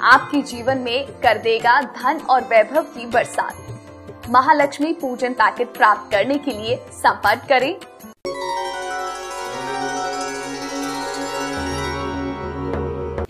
[0.00, 6.38] आपके जीवन में कर देगा धन और वैभव की बरसात। महालक्ष्मी पूजन पैकेट प्राप्त करने
[6.38, 7.74] के लिए संपर्क करें।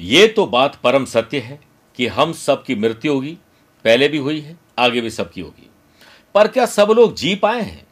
[0.01, 1.59] ये तो बात परम सत्य है
[1.97, 3.39] कि हम सब की मृत्यु होगी,
[3.85, 5.71] पहले भी हुई है, आगे भी सबकी होगी।
[6.35, 7.87] पर क्या सब लोग जी पाए हैं?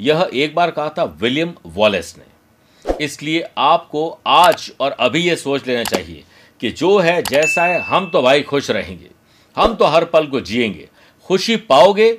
[0.00, 5.66] यह एक बार कहा था विलियम वॉलेस ने। इसलिए आपको आज और अभी यह सोच
[5.66, 6.24] लेना चाहिए
[6.60, 9.10] कि जो है जैसा है, हम तो भाई खुश रहेंगे।
[9.56, 10.88] हम तो हर पल को जिएँगे।
[11.24, 12.18] खुशी पाओगे,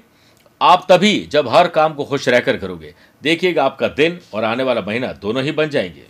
[0.62, 4.82] आप तभी जब हर काम को खुश रहकर करोगे। देखिएगा आपका दिन और आने वाला
[4.82, 6.06] महीना दोनों ही बन जाएँगे।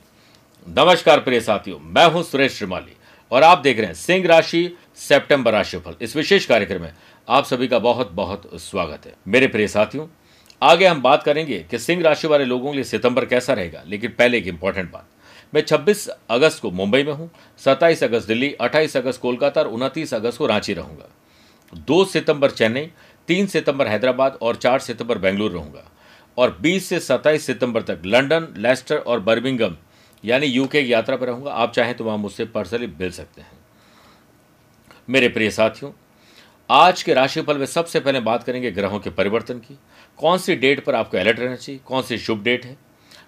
[0.68, 2.96] नमस्कार प्रिय साथियों, मैं हूँ सुरेश श्रीमाली
[3.32, 6.94] और आप देख रहे हैं सिंह राशि, सितंबर राशिफल। इस विशेष कार्यक्रम में
[7.30, 10.08] आप सभी का बहुत बहुत स्वागत है। मेरे प्रिय साथियों,
[10.62, 14.12] आगे हम बात करेंगे कि सिंह राशि वाले लोगों के लिए सितंबर कैसा रहेगा, लेकिन
[14.12, 15.08] पहले एक इंपॉर्टेंट बात।
[15.54, 20.14] मैं 26 अगस्त को मुंबई में हूँ 27 अगस्त दिल्ली 28 अगस्त कोलकाता और उनतीस
[20.14, 21.10] अगस्त को रांची रहूँगा।
[21.88, 22.90] 2 सितंबर चेन्नई
[23.28, 25.92] 3 सितंबर हैदराबाद और 4 सितंबर बेंगलुरु रहूँगा।
[26.38, 29.76] और 20 से 27 सितंबर तक लंदन लेस्टर और बर्मिंगम,
[30.24, 33.58] यानी यूके की यात्रा पर रहूँगा। आप चाहें तो वहाँ मुझसे पर्सनली मिल सकते हैं।
[35.10, 35.92] मेरे प्रिय साथियों,
[36.70, 39.78] आज के राशिफल में सबसे पहले बात करेंगे ग्रहों के परिवर्तन की।
[40.20, 41.80] कौन सी डेट पर आपको अलर्ट रहना चाहिए?
[41.86, 42.76] कौन सी शुभ डेट है?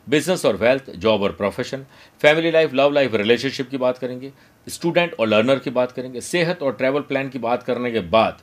[0.10, 1.86] बिज़नेस और वेल्थ, जॉब और profession,
[2.22, 4.32] family life, love life, relationship की बात करेंगे,
[4.70, 8.42] स्टूडेंट और लर्नर की बात करेंगे, सेहत और ट्रैवल प्लान की बात करने के बाद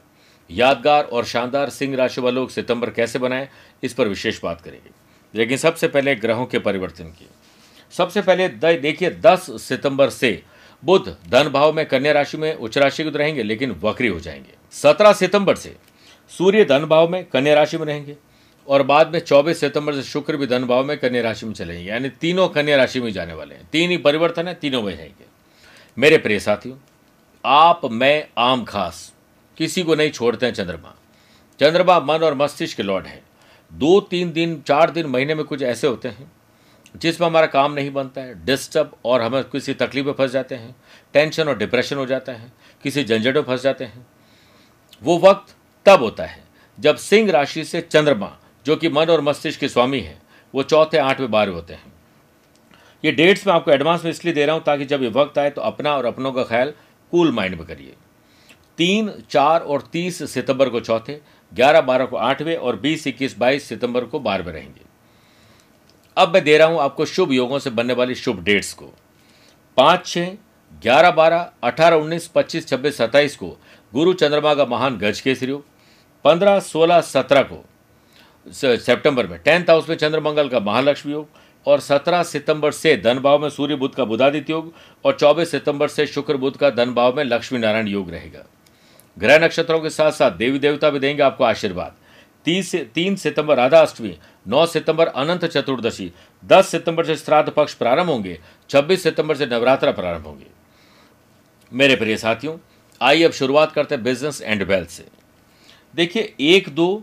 [0.50, 3.48] यादगार और शानदार सिंह राशि वालों सितंबर कैसे बनाएँ,
[3.82, 4.91] इस पर विशेष बात करेंगे।
[5.34, 7.28] लेकिन सबसे पहले ग्रहों के परिवर्तन की।
[7.91, 10.42] सबसे पहले देखिए 10 सितंबर से
[10.84, 15.12] बुध धन भाव में कन्या राशि में उच्च राशि रहेंगे, लेकिन वक्री हो जाएँगे। 17
[15.12, 15.76] सितंबर से
[16.28, 18.16] सूर्य धन भाव में कन्या राशि में रहेंगे।
[18.69, 21.91] और बाद में 24 सितंबर से शुक्र भी धन भाव में कन्या राशि में चलेंगे।
[21.91, 25.25] यानी तीनों कन्या राशि में जाने वाले हैं। तीन ही परिवर्तन है, तीनों में जाएँगे।
[25.99, 26.76] मेरे प्रिय साथियों,
[27.44, 29.12] आप, मैं, आम खास,
[29.56, 30.94] किसी को नहीं छोड़ते हैं चंद्रमा।
[31.60, 33.22] चंद्रमा मन और मस्तिष्क के लॉर्ड है।
[33.72, 36.32] दो, तीन दिन, चार दिन, महीने में कुछ ऐसे होते हैं,
[36.97, 40.76] जिसमें हमारा काम नहीं बनता है, डिस्टर्ब और हमें किसी तकलीफ़ में फंस जाते हैं,
[41.12, 44.06] टेंशन और डिप्रेशन हो जाता है, किसी झंझट में फंस जाते हैं।
[45.03, 45.55] वो वक्त
[45.87, 46.44] तब होता है,
[46.81, 50.21] जब सिंह राशि से चंद्रमा जो कि मन और मस्तिष्क के स्वामी हैं,
[50.54, 51.93] वो चौथे, आठवें बारह होते हैं।
[53.04, 55.50] ये डेट्स मैं आपको एडवांस में इसलिए दे रहा हूँ ताकि जब ये वक्त आए
[55.50, 56.72] तो अपना और अपनों का ख्याल
[57.12, 57.94] कूल माइंड में करिए।
[58.78, 61.21] तीन, चार और तीस सितंबर को चौथे,
[61.53, 64.84] ग्यारह, बारह को आठवें और बीस, इक्कीस, बाईस सितंबर को बारहवें रहेंगे।
[66.16, 68.93] अब मैं दे रहा हूँ आपको शुभ योगों से बनने वाली शुभ डेट्स को।
[69.76, 70.37] पाँच छः
[70.82, 73.56] ग्यारह, बारह, अठारह, उन्नीस, पच्चीस, छब्बीस, सत्ताईस को
[73.93, 75.65] गुरु चंद्रमा का महान गज केसरी योग
[76.25, 77.65] पंद्रह, सोलह, सत्रह को
[78.46, 81.28] सितंबर में, टेंथ हाउस में चंद्रमंगल का महालक्ष्मी योग
[81.66, 84.72] और 17 सितंबर से धन भाव में सूर्य बुद्ध का बुधादित्य योग
[85.04, 88.44] और 24 सितंबर से शुक्र बुद्ध का धन भाव में लक्ष्मी नारायण योग रहेगा।
[89.18, 91.94] ग्रह नक्षत्रों के साथ साथ देवी देवता भी देंगे आपको आशीर्वाद।
[92.44, 94.16] तीस, तीन सितंबर राधा अष्टमी,
[94.48, 96.12] नौ सितंबर अनंत चतुर्दशी,
[96.44, 98.38] दस सितंबर से श्राद्ध पक्ष प्रारंभ होंगे,
[98.70, 100.46] छब्बीस सितंबर से नवरात्र प्रारंभ होंगे।
[101.72, 102.56] मेरे प्रिय साथियों,
[103.02, 105.04] आइए अब शुरुआत करते हैं बिज़नेस एंड वेल्थ से।
[105.94, 107.02] देखिए, एक दो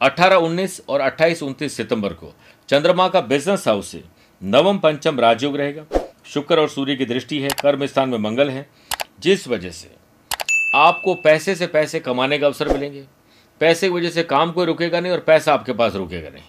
[0.00, 2.32] अठारह उन्नीस और अट्ठाईस उनतीस सितंबर को
[2.68, 4.02] चंद्रमा का बिज़नेस हाउस से
[4.42, 5.84] नवम पंचम राजयोग रहेगा।
[6.26, 8.66] शुक्र और सूर्य की दृष्टि है, कर्म स्थान में मंगल है।
[9.20, 9.90] जिस वजह से
[10.74, 13.04] आपको पैसे से पैसे कमाने का अवसर मिलेंगे।
[13.60, 16.42] पैसे की वजह से काम कोई रुकेगा नहीं और पैसा आपके पास रुकेगा नहीं।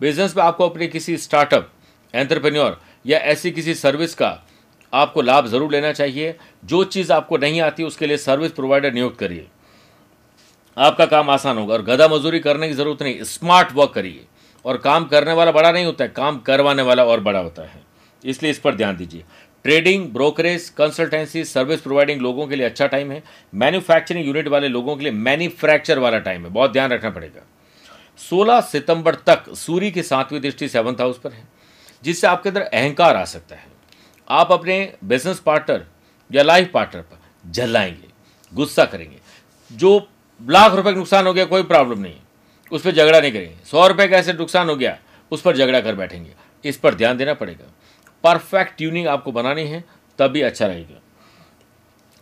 [0.00, 1.72] बिज़नेस में आपको अपने किसी स्टार्टअप
[2.14, 4.38] एंटरप्रेन्योर या ऐसी किसी सर्विस का
[4.92, 6.34] आपको लाभ ज़रूर लेना चाहिए।
[6.64, 9.46] जो चीज़ आपको नहीं आती, उसके लिए सर्विस प्रोवाइडर नियुक्त करिए।
[10.78, 14.24] आपका काम आसान होगा और गधा मजदूरी करने की ज़रूरत नहीं। स्मार्ट वर्क करिए।
[14.64, 17.82] और काम करने वाला बड़ा नहीं होता है, काम करवाने वाला और बड़ा होता है।
[18.24, 19.24] इसलिए इस पर ध्यान दीजिए।
[19.64, 23.22] Trading brokerage consultancy service providing लोगों के लिए अच्छा टाइम है।
[23.54, 27.42] मैन्युफैक्चरिंग यूनिट वाले लोगों के लिए मैन्युफैक्चर वाला टाइम है। बहुत ध्यान रखना पड़ेगा।
[28.18, 31.44] 16 सितंबर तक सूर्य की सातवीं दृष्टि सेवंथ हाउस पर है,
[32.04, 33.66] जिससे आपके अंदर अहंकार आ सकता है।
[34.28, 35.86] आप अपने बिज़नेस पार्टनर
[36.32, 38.08] या लाइफ पार्टनर पर जलाएँगे,
[38.54, 39.16] गुस्सा करेंगे।
[39.72, 40.08] जो
[40.40, 42.14] लाख रुपए का नुकसान हो गया, कोई प्रॉब्लम नहीं।
[42.72, 44.98] उस पर झगड़ा नहीं करेंगे। सौ रुपए का ऐसे नुकसान हो गया,
[45.30, 46.30] उस पर झगड़ा कर बैठेंगे।
[46.64, 47.72] इस पर ध्यान देना पड़ेगा।
[48.24, 49.84] परफेक्ट ट्यूनिंग आपको बनानी है,
[50.18, 51.00] तभी अच्छा रहेगा।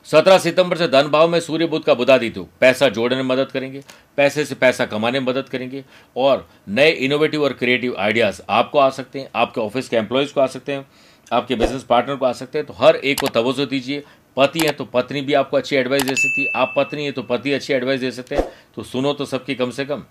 [0.04, 3.82] सत्रह सितंबर से धन भाव में सूर्य बुद्ध का बुधादित्य पैसा जोड़ने में मदद करेंगे,
[4.16, 5.84] पैसे से पैसा कमाने में मदद करेंगे
[6.16, 10.40] और नए इनोवेटिव और क्रिएटिव आइडियाज़ आपको आ सकते हैं, आपके ऑफ़िस के एम्प्लॉयज़ को
[10.40, 10.86] आ सकते हैं,
[11.32, 14.02] आपके बिज़नेस पार्टनर को आ सकते हैं। तो हर एक को तवज्जो दीजिए
[14.36, 17.22] पति है तो पत्नी भी आपको अच्छी एडवाइस दे सकती है। आप पत्नी है तो
[17.22, 18.44] पति अच्छी एडवाइस दे सकते हैं।
[18.76, 20.04] तो सुनो तो सबकी कम से कम।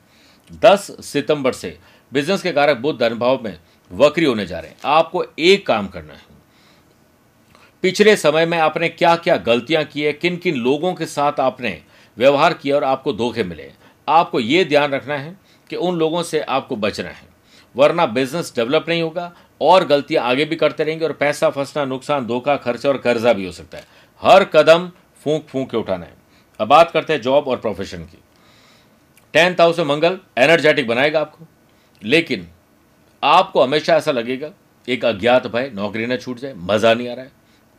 [0.62, 1.78] 10 सितंबर से
[2.12, 3.58] बिज़नेस के कारक बुद्ध धन भाव में
[3.92, 6.32] वक्री होने जा रहे हैं। आपको एक काम करना है।
[7.84, 11.82] पिछले समय में आपने क्या क्या गलतियाँ की है किन किन लोगों के साथ आपने
[12.18, 13.72] व्यवहार किया और आपको धोखे मिले
[14.08, 15.36] आपको ये ध्यान रखना है
[15.70, 17.28] कि उन लोगों से आपको बचना है,
[17.76, 19.32] वरना बिज़नेस डेवलप नहीं होगा
[19.62, 23.46] और गलतियाँ आगे भी करते रहेंगे और पैसा फंसना, नुकसान, धोखा, खर्चा और कर्जा भी
[23.46, 23.84] हो सकता है।
[24.24, 24.92] हर कदम
[25.24, 26.14] फूंक फूंक के उठाना है।
[26.60, 28.18] अब बात करते हैं जॉब और प्रोफेशन की।
[29.34, 31.46] टेंथ हाउस में मंगल एनर्जेटिक बनाएगा आपको।
[32.04, 32.48] लेकिन
[33.24, 34.52] आपको हमेशा ऐसा लगेगा,
[34.90, 37.32] एक अज्ञात भय नौकरी ना छूट जाए, मज़ा नहीं आ रहा है।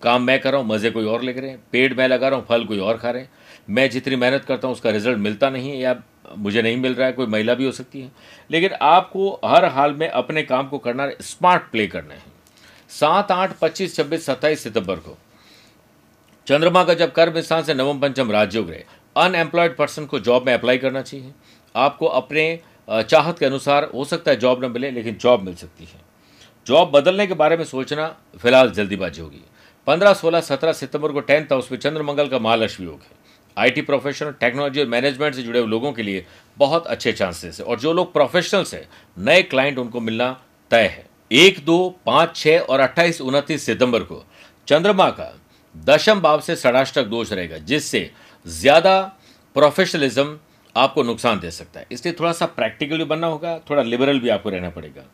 [0.02, 2.38] काम मैं कर रहा हूँ, मज़े कोई और ले रहे हैं। पेड़ मैं लगा रहा
[2.38, 3.31] हूँ, फल कोई और खा रहे हैं।
[3.70, 6.02] मैं जितनी मेहनत करता हूँ, उसका रिज़ल्ट मिलता नहीं है या
[6.37, 8.12] मुझे नहीं मिल रहा है, कोई महिला भी हो सकती है।
[8.50, 12.23] लेकिन आपको हर हाल में अपने काम को करना स्मार्ट प्ले करना है।
[12.88, 15.19] सात, आठ, पच्चीस, छब्बीस, सत्ताईस सितंबर को
[16.46, 18.85] चंद्रमा का जब कर्म स्थान से नवम पंचम राजयोग रहे
[19.17, 21.32] अनएम्प्लॉयड पर्सन को जॉब में अप्लाई करना चाहिए।
[21.75, 22.61] आपको अपने
[22.91, 26.00] चाहत के अनुसार हो सकता है जॉब न मिले, लेकिन जॉब मिल सकती है।
[26.67, 28.08] जॉब बदलने के बारे में सोचना
[28.43, 29.41] फ़िलहाल जल्दीबाजी होगी।
[29.87, 33.23] पंद्रह, सोलह, सत्रह सितंबर को टेंथ हाउस में चंद्रमंगल का महालक्ष्मी योग है।
[33.56, 36.26] आईटी प्रोफेशनल टेक्नोलॉजी और मैनेजमेंट से जुड़े हुए लोगों के लिए
[36.58, 38.88] बहुत अच्छे चांसेस है। और जो लोग प्रोफेशनल्स हैं,
[39.19, 40.31] नए क्लाइंट उनको मिलना
[40.70, 44.25] तय है। एक, दो, पाँच छः और अट्ठाईस, उनतीस सितंबर को
[44.69, 45.32] चंद्रमा का
[45.75, 48.11] दशम भाव से षडाष्टक दोष रहेगा, जिससे
[48.47, 49.00] ज़्यादा
[49.56, 50.38] प्रोफेशनलिज्म
[50.76, 54.29] आपको नुकसान दे सकता है। इसलिए थोड़ा सा प्रैक्टिकल भी बनना होगा, थोड़ा लिबरल भी
[54.29, 55.05] आपको रहना पड़ेगा।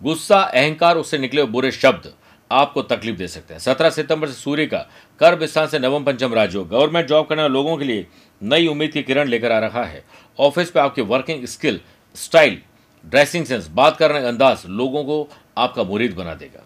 [0.00, 2.12] गुस्सा, अहंकार, उससे निकले बुरे शब्द
[2.50, 4.78] आपको तकलीफ़ दे सकते हैं। सत्रह सितंबर से सूर्य का
[5.20, 8.06] कर्म स्थान से नवम पंचम राजयोग गवर्नमेंट जॉब करने वाले लोगों के लिए
[8.42, 10.04] नई उम्मीद की किरण लेकर आ रहा है।
[10.38, 11.80] ऑफ़िस पे आपकी working skill
[12.14, 12.60] style
[13.04, 15.28] dressing sense बात करने का अंदाज लोगों को
[15.58, 16.64] आपका मुरीद बना देगा।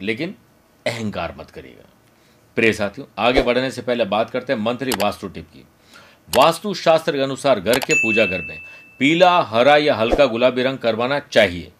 [0.00, 0.34] लेकिन
[0.86, 1.88] अहंकार मत करिएगा।
[2.56, 5.64] प्रिय साथियों, आगे बढ़ने से पहले बात करते हैं मंत्री वास्तु टिप की।
[6.28, 8.58] वास्तु शास्त्र के अनुसार घर के पूजा घर में
[9.00, 11.72] पीला, हरा या हल्का गुलाबी रंग करवाना चाहिए।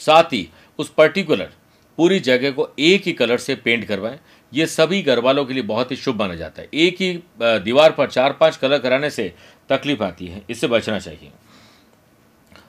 [0.00, 1.52] साथ ही उस पर्टिकुलर
[1.98, 4.18] पूरी जगह को एक ही कलर से पेंट करवाएँ।
[4.52, 7.12] ये सभी घर वालों के लिए बहुत ही शुभ माना जाता है। एक ही
[7.42, 9.32] दीवार पर चार पाँच कलर कराने से
[9.70, 11.30] तकलीफ़ आती है, इससे बचना चाहिए।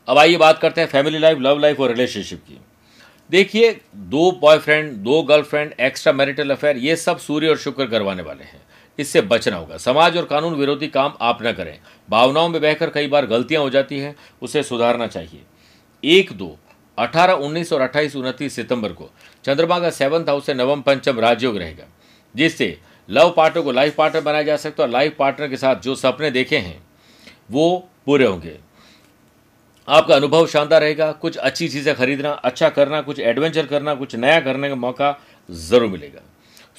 [0.07, 2.59] अब आइए बात करते हैं फैमिली लाइफ लव लाइफ और रिलेशनशिप की।
[3.29, 8.43] देखिए, दो बॉयफ्रेंड दो गर्लफ्रेंड एक्स्ट्रा मैरिटल अफेयर ये सब सूर्य और शुक्र करवाने वाले
[8.43, 8.61] हैं।
[8.99, 11.79] इससे बचना होगा। समाज और कानून विरोधी काम आप न करें।
[12.09, 15.41] भावनाओं में बहकर कई बार गलतियाँ हो जाती हैं, उसे सुधारना चाहिए।
[16.03, 16.57] एक दो,
[16.97, 19.09] अठारह, उन्नीस और अट्ठाईस, उनतीस सितंबर को
[19.45, 21.85] चंद्रमा का सेवंथ हाउस से नवम पंचम राजयोग रहेगा,
[22.35, 22.77] जिससे
[23.09, 25.95] लव पार्टनर को लाइफ पार्टनर बनाया जा सकता है और लाइफ पार्टनर के साथ जो
[25.95, 26.81] सपने देखे हैं,
[27.51, 28.57] वो पूरे होंगे।
[29.87, 34.39] आपका अनुभव शानदार रहेगा। कुछ अच्छी चीज़ें खरीदना अच्छा करना, कुछ एडवेंचर करना, कुछ नया
[34.41, 35.17] करने का मौका
[35.49, 36.21] ज़रूर मिलेगा।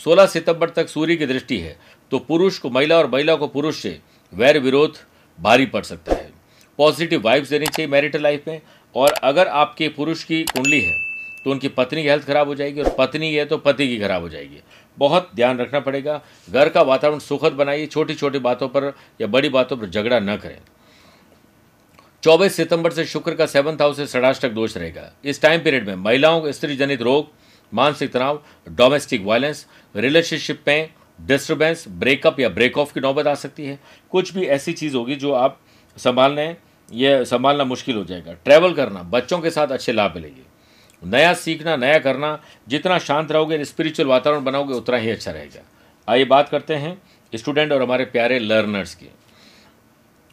[0.00, 1.76] 16 सितंबर तक सूर्य की दृष्टि है
[2.12, 3.98] तो पुरुष को, महिला और महिला को पुरुष से
[4.32, 4.96] वैर विरोध
[5.38, 6.30] भारी पड़ सकता है।
[6.78, 8.60] पॉजिटिव वाइब्स देनी चाहिए मैरिटल लाइफ में,
[8.94, 10.94] और अगर आपके पुरुष की कुंडली है
[11.44, 14.22] तो उनकी पत्नी की हेल्थ खराब हो जाएगी, और पत्नी है तो पति की खराब
[14.22, 14.60] हो जाएगी।
[14.98, 19.48] बहुत ध्यान रखना पड़ेगा। घर का वातावरण सुखद बनाइए छोटी छोटी बातों पर या बड़ी
[19.50, 20.58] बातों पर झगड़ा न करें।
[22.22, 25.94] चौबीस सितंबर से शुक्र का सेवंथ हाउस से षडाष्टक दोष रहेगा। इस टाइम पीरियड में
[25.94, 27.28] महिलाओं को स्त्री जनित रोग,
[27.74, 30.88] मानसिक तनाव डोमेस्टिक वायलेंस रिलेशनशिप में
[31.20, 33.78] डिस्टर्बेंस ब्रेकअप या ब्रेक ऑफ़ की नौबत आ सकती है।
[34.10, 35.60] कुछ भी ऐसी चीज़ होगी जो आप
[35.96, 36.56] संभालने,
[36.92, 40.42] ये संभालना मुश्किल हो जाएगा। ट्रैवल करना, बच्चों के साथ अच्छे लाभ मिलेंगे।
[41.02, 45.60] नया सीखना, नया करना, जितना शांत रहोगे स्पिरिचुअल वातावरण बनाओगे, उतना ही अच्छा रहेगा।
[46.08, 47.02] आइए बात करते हैं
[47.34, 49.06] स्टूडेंट और हमारे प्यारे लर्नर्स की।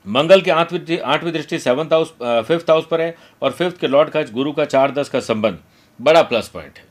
[0.07, 2.13] मंगल के आठवीं आठवीं दृष्टि सेवंथ हाउस
[2.47, 5.59] फिफ्थ हाउस पर है और फिफ्थ के लॉर्ड का गुरु का चार दस का संबंध
[5.99, 6.85] बड़ा प्लस पॉइंट है।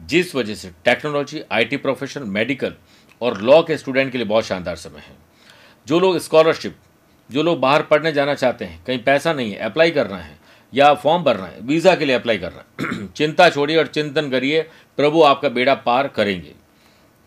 [0.00, 2.74] जिस वजह से टेक्नोलॉजी आईटी प्रोफेशन मेडिकल
[3.20, 5.16] और लॉ के स्टूडेंट के लिए बहुत शानदार समय है।
[5.86, 6.76] जो लोग स्कॉलरशिप
[7.30, 10.36] जो लोग बाहर पढ़ने जाना चाहते हैं, कहीं पैसा नहीं है अप्लाई करना है
[10.72, 14.62] या फॉर्म भरना है वीज़ा के लिए अप्लाई करना है, चिंता छोड़िए और चिंतन करिए,
[14.98, 16.54] प्रभु आपका बेड़ा पार करेंगे।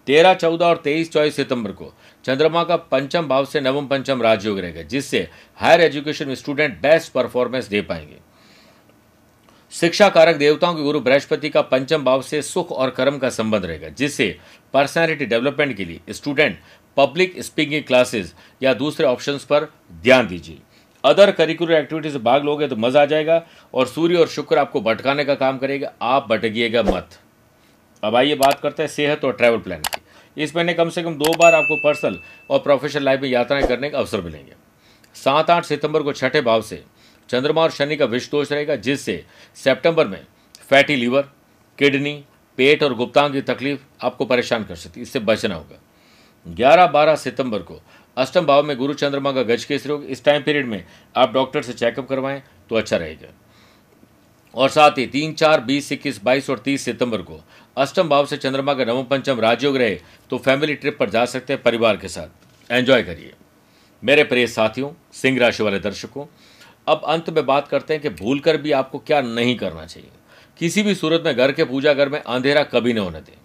[0.08, 1.94] तेरह, चौदह और तेईस, चौबीस सितंबर को
[2.26, 5.28] चंद्रमा का पंचम भाव से नवम पंचम राजयोग रहेगा, जिससे
[5.60, 8.20] हायर एजुकेशन में स्टूडेंट बेस्ट परफॉर्मेंस दे पाएँगे।
[9.74, 13.66] शिक्षा कारक देवताओं के गुरु बृहस्पति का पंचम भाव से सुख और कर्म का संबंध
[13.66, 14.36] रहेगा, जिससे
[14.74, 16.58] पर्सनैलिटी डेवलपमेंट के लिए स्टूडेंट
[16.98, 19.68] पब्लिक स्पीकिंग क्लासेस या दूसरे ऑप्शंस पर
[20.04, 20.58] ध्यान दीजिए।
[21.04, 23.42] अदर करिकुलर एक्टिविटीज़ में भाग लोगे तो मज़ा आ जाएगा
[23.74, 27.18] और सूर्य और शुक्र आपको भटकाने का काम करेगा, आप भटकिएगा मत।
[28.04, 30.01] अब आइए बात करते हैं सेहत और ट्रैवल प्लान की।
[30.38, 32.20] इस महीने कम से कम दो बार आपको पर्सनल
[32.50, 34.54] और प्रोफेशनल लाइफ में यात्राएँ करने का अवसर मिलेंगे।
[35.16, 36.84] सात आठ सितंबर को छठे भाव से
[37.30, 40.26] चंद्रमा और शनि का विष दोष रहेगा, जिससे सितंबर में
[40.70, 41.22] फैटी लीवर
[41.78, 42.24] किडनी
[42.58, 45.82] पेट और गुप्तांग की तकलीफ़ आपको परेशान कर सकती है। इससे बचना होगा।
[46.46, 47.82] ग्यारह बारह सितंबर को
[48.18, 50.84] अष्टम भाव में गुरु चंद्रमा का गज केसरी होगा। इस टाइम पीरियड में
[51.16, 53.28] आप डॉक्टर से चेकअप करवाएँ तो अच्छा रहेगा।
[54.56, 57.40] और साथ ही तीन, चार, बीस, इक्कीस, बाईस और तीस सितंबर को
[57.78, 61.54] अष्टम भाव से चंद्रमा का नवम पंचम राजयोग रहे तो फैमिली ट्रिप पर जा सकते
[61.54, 63.34] हैं परिवार के साथ। एंजॉय करिए।
[64.04, 66.26] मेरे प्रिय साथियों, सिंह राशि वाले दर्शकों,
[66.88, 70.10] अब अंत में बात करते हैं कि भूल कर भी आपको क्या नहीं करना चाहिए।
[70.60, 73.38] किसी भी सूरत में घर के पूजा घर में अंधेरा कभी न होने दें।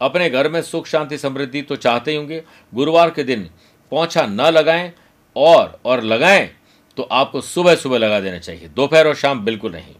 [0.00, 3.48] अपने घर में सुख, शांति, समृद्धि तो चाहते ही होंगे। गुरुवार के दिन
[3.92, 4.92] पौछा न लगाएँ
[5.36, 6.48] और और लगाएँ
[6.96, 9.94] तो आपको सुबह सुबह लगा देना चाहिए। दोपहर और शाम बिल्कुल नहीं।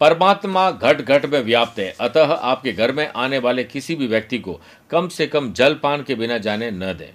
[0.00, 4.38] परमात्मा घट घट में व्याप्त है। अतः आपके घर में आने वाले किसी भी व्यक्ति
[4.38, 4.60] को
[4.90, 7.12] कम से कम जल पान के बिना जाने न दें।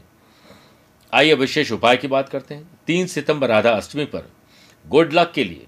[1.14, 4.30] आइए विशेष उपाय की बात करते हैं। तीन सितंबर राधा अष्टमी पर
[4.86, 5.68] गुड लक के लिए,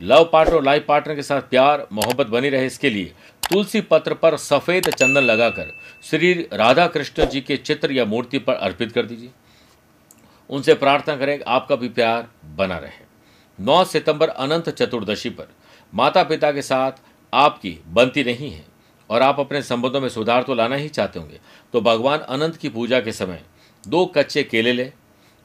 [0.00, 3.12] लव पार्टनर और लाइफ पार्टनर के साथ प्यार, मोहब्बत बनी रहे इसके लिए
[3.50, 5.72] तुलसी पत्र पर सफ़ेद चंदन लगाकर
[6.02, 9.30] श्री राधा कृष्ण जी के चित्र या मूर्ति पर अर्पित कर दीजिए।
[10.50, 13.02] उनसे प्रार्थना करें आपका भी प्यार बना रहे।
[13.58, 15.48] 9 सितंबर अनंत चतुर्दशी पर
[15.94, 16.92] माता पिता के साथ
[17.32, 18.64] आपकी बनती नहीं है
[19.10, 21.40] और आप अपने संबंधों में सुधार तो लाना ही चाहते होंगे।
[21.74, 23.42] तो भगवान अनंत की पूजा के समय
[23.84, 24.92] दो कच्चे केले लें।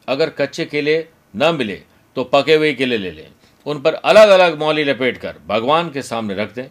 [0.08, 1.82] अगर कच्चे केले न मिले
[2.16, 3.28] तो पके हुए केले ले लें।
[3.66, 6.68] उन पर अलग अलग मौली लपेट कर भगवान के सामने रख दें।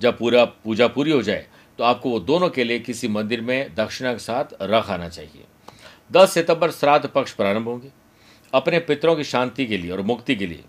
[0.00, 1.46] जब पूरा पूजा पूरी हो जाए
[1.78, 5.44] तो आपको वो दोनों केले किसी मंदिर में दक्षिणा के साथ रख आना चाहिए।
[6.12, 7.88] दस सितंबर श्राद्ध पक्ष प्रारंभ होंगे।
[8.52, 10.64] अपने पितरों की शांति के लिए और मुक्ति के लिए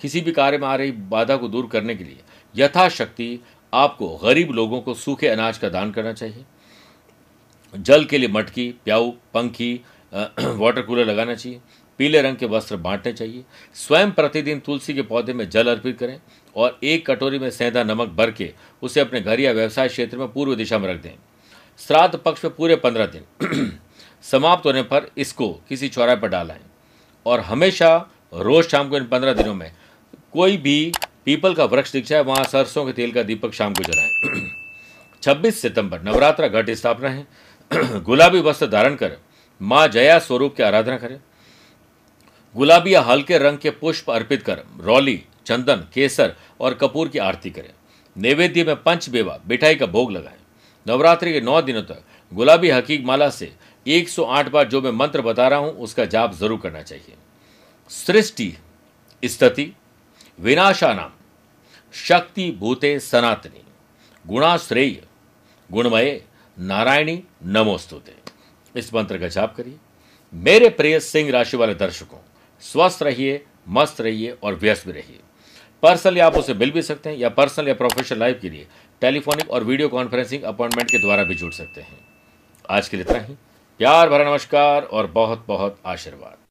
[0.00, 2.20] किसी भी कार्य में आ रही बाधा को दूर करने के लिए
[2.54, 3.38] यथाशक्ति
[3.72, 6.44] आपको गरीब लोगों को सूखे अनाज का दान करना चाहिए।
[7.74, 9.74] जल के लिए मटकी, प्याऊ, पंखी
[10.14, 11.60] वाटर कूलर लगाना चाहिए।
[11.98, 16.18] पीले रंग के वस्त्र बांटने चाहिए। स्वयं प्रतिदिन तुलसी के पौधे में जल अर्पित करें
[16.56, 18.52] और एक कटोरी में सेंधा नमक भर के
[18.82, 21.14] उसे अपने घर या व्यवसाय क्षेत्र में पूर्व दिशा में रख दें।
[21.80, 23.78] श्राद्ध पक्ष में पूरे पंद्रह दिन
[24.22, 26.60] समाप्त होने पर इसको किसी चौराहे पर डालाएँ
[27.26, 27.96] और हमेशा
[28.34, 29.70] रोज शाम को इन पंद्रह दिनों में
[30.38, 30.92] कोई भी
[31.24, 34.50] पीपल का वृक्ष दिख जाए, वहाँ सरसों के तेल का दीपक शाम को जलाएँ।
[35.22, 37.26] छब्बीस सितंबर, नवरात्र घट स्थापना है।
[38.00, 39.16] गुलाबी वस्त्र धारण कर।
[39.62, 41.20] माँ जया स्वरूप की आराधना करें।
[42.56, 47.50] गुलाबी या हल्के रंग के पुष्प अर्पित कर। रौली, चंदन, केसर और कपूर की आरती
[47.50, 47.72] करें।
[48.16, 50.38] नैवेद्य में पंच बेवा, मिठाई का भोग लगाएँ।
[50.88, 52.02] नवरात्रि के नौ दिनों तक
[52.32, 53.52] गुलाबी हकीक माला से
[53.86, 57.14] 108 बार जो मैं मंत्र बता रहा हूँ, उसका जाप ज़रूर करना चाहिए।
[57.88, 58.54] सृष्टि
[59.24, 59.72] स्थिति
[60.40, 61.10] विनाशा नाम
[61.92, 63.62] शक्ति भूते सनातनी।
[64.26, 65.02] गुणाश्रेय।
[65.72, 66.22] गुणमय
[66.58, 68.14] नारायणी नमोस्तुते।
[68.76, 69.76] इस मंत्र का जाप करिए।
[70.34, 72.18] मेरे प्रिय सिंह राशि वाले दर्शकों,
[72.60, 75.20] स्वस्थ रहिए, मस्त रहिए और व्यस्त भी रहिए।
[75.82, 78.66] पर्सनली आप उसे मिल भी सकते हैं या पर्सनल या प्रोफेशनल लाइफ के लिए
[79.00, 81.98] टेलीफोनिक और वीडियो कॉन्फ्रेंसिंग अपॉइंटमेंट के द्वारा भी जुड़ सकते हैं।
[82.70, 83.34] आज के लिए इतना ही।
[83.78, 86.47] प्यार भरा नमस्कार और बहुत बहुत आशीर्वाद।